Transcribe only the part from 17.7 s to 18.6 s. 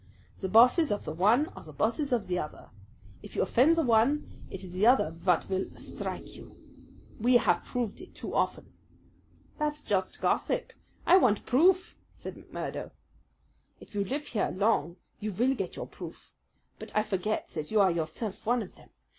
are yourself